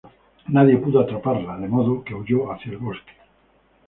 [0.53, 3.13] Nadie pudo atraparla, de modo que huyó hacia el bosque.